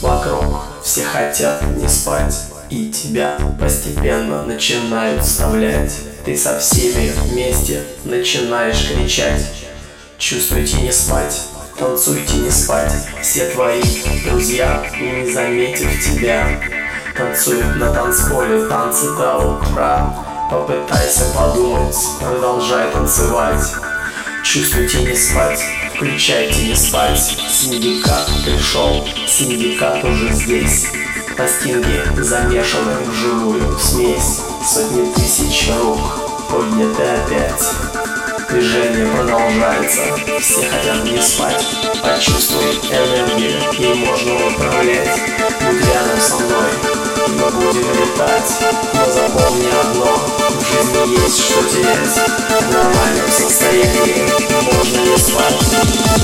[0.00, 0.62] вокруг.
[0.82, 2.34] Все хотят не спать
[2.70, 5.92] И тебя постепенно начинают вставлять.
[6.24, 9.44] Ты со всеми вместе начинаешь кричать.
[10.18, 11.40] Чувствуйте не спать,
[11.78, 12.92] танцуйте не спать.
[13.22, 13.82] Все твои
[14.24, 16.60] друзья, не заметив тебя
[17.16, 20.14] Танцуют на танцполе танцы до утра.
[20.50, 23.62] Попытайся подумать, продолжай танцевать.
[24.42, 25.60] Чувствуйте не спать,
[26.00, 30.86] включайте не спать Синдикат пришел, синдикат уже здесь.
[31.36, 34.40] Пластинки замешаны в живую смесь.
[34.66, 36.00] Сотни тысяч рук
[36.48, 37.64] подняты опять.
[38.48, 40.00] Движение продолжается,
[40.40, 41.66] все хотят не спать.
[42.02, 45.20] Почувствуй энергию, ей можно управлять.
[45.60, 46.70] Будь рядом со мной,
[47.28, 48.54] мы будем летать.
[48.94, 50.49] Но запомни одно,
[50.98, 54.28] есть что терять В нормальном состоянии.
[54.72, 56.20] Можно не спать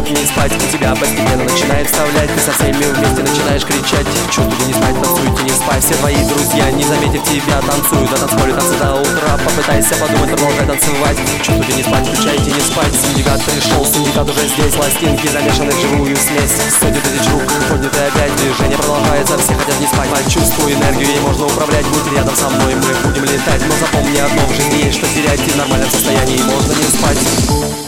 [0.00, 0.52] хотят не спать.
[0.52, 2.30] У тебя постепенно начинает вставлять.
[2.32, 4.06] Ты со всеми вместе начинаешь кричать.
[4.30, 5.84] Чувствуй не спать, танцуйте не спать.
[5.84, 8.10] Все твои друзья, не заметив тебя, танцуют.
[8.10, 9.38] На танцполе танцы до утра.
[9.44, 11.18] Попытайся подумать, продолжай танцевать.
[11.42, 12.94] Чувствуйте не спать, включайте не спать.
[12.94, 14.74] Синдикат пришел, синдикат уже здесь.
[14.74, 16.54] Пластинки замешаны в живую смесь.
[16.78, 18.34] Сотни тысяч рук, подняты опять.
[18.36, 20.10] Движение продолжается, все хотят не спать.
[20.10, 21.86] Почувствуй энергию, ей можно управлять.
[21.86, 23.62] Будь рядом со мной, мы будем летать.
[23.66, 27.87] Но запомни одно, в жизни есть что терять И в нормальном состоянии можно не спать